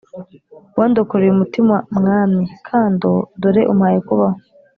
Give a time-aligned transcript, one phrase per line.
[0.77, 3.11] Wandokoreye umutima mwami kando
[3.41, 4.37] Dore umpaye kubaho